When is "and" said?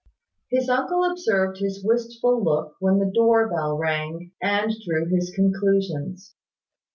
4.41-4.71